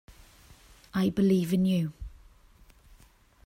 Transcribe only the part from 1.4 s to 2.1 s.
in you.